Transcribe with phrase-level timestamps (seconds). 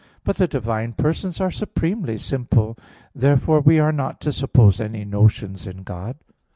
[0.23, 2.75] But the divine persons are supremely simple.
[3.13, 6.15] Therefore we are not to suppose any notions in God.